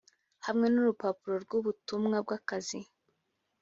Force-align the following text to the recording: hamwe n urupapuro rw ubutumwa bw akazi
hamwe 0.45 0.67
n 0.69 0.75
urupapuro 0.81 1.35
rw 1.43 1.51
ubutumwa 1.59 2.17
bw 2.25 2.31
akazi 2.37 2.79